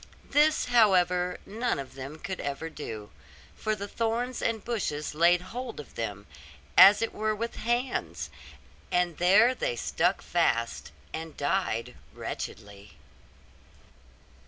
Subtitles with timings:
[0.31, 3.11] This, however, none of them could ever do;
[3.55, 6.25] for the thorns and bushes laid hold of them,
[6.75, 8.31] as it were with hands;
[8.91, 12.97] and there they stuck fast, and died wretchedly.